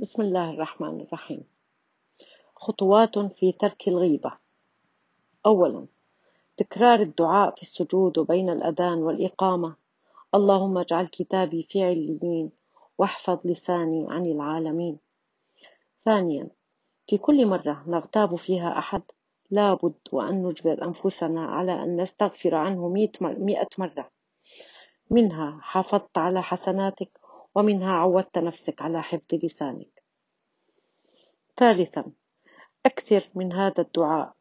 [0.00, 1.44] بسم الله الرحمن الرحيم.
[2.56, 4.32] خطوات في ترك الغيبة.
[5.46, 5.86] أولا
[6.56, 9.76] تكرار الدعاء في السجود وبين الأذان والإقامة.
[10.34, 12.50] اللهم اجعل كتابي في عليين
[12.98, 14.98] واحفظ لساني عن العالمين.
[16.04, 16.48] ثانيا
[17.06, 19.02] في كل مرة نغتاب فيها أحد
[19.50, 22.88] لابد وأن نجبر أنفسنا على أن نستغفر عنه
[23.38, 24.10] مئة مرة.
[25.10, 27.27] منها حافظت على حسناتك
[27.58, 30.02] ومنها عودت نفسك على حفظ لسانك.
[31.56, 32.04] ثالثا
[32.86, 34.32] أكثر من هذا الدعاء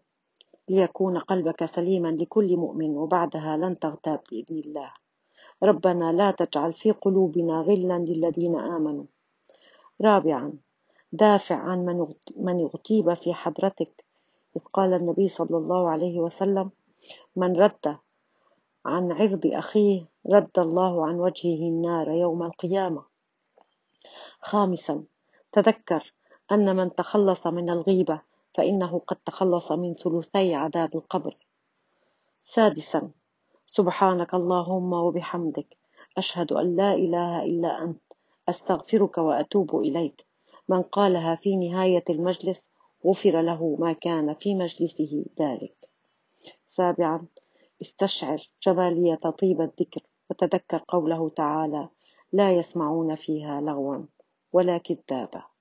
[0.70, 4.94] ليكون قلبك سليما لكل مؤمن وبعدها لن تغتاب بإذن الله.
[5.64, 9.06] ربنا لا تجعل في قلوبنا غلا للذين آمنوا.
[10.02, 10.54] رابعا
[11.12, 14.06] دافع عن من اغتيب في حضرتك.
[14.58, 16.72] إذ قال النبي صلى الله عليه وسلم
[17.36, 17.98] من رد
[18.88, 23.04] عن عرض أخيه رد الله عن وجهه النار يوم القيامة.
[24.42, 25.04] خامسا
[25.52, 26.14] تذكر
[26.52, 28.22] أن من تخلص من الغيبة
[28.54, 31.38] فإنه قد تخلص من ثلثي عذاب القبر.
[32.42, 33.10] سادسا
[33.66, 35.78] سبحانك اللهم وبحمدك
[36.18, 38.02] أشهد أن لا إله إلا أنت
[38.50, 40.26] أستغفرك وأتوب إليك.
[40.70, 42.66] من قالها في نهاية المجلس
[43.06, 45.90] غفر له ما كان في مجلسه ذلك.
[46.70, 47.26] سابعا
[47.82, 51.90] استشعر جمالية طيب الذكر وتذكر قوله تعالى
[52.32, 54.06] لا يسمعون فيها لغوا
[54.54, 55.57] ولا كذابا.